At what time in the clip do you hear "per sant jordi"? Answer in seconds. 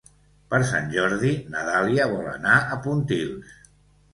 0.53-1.33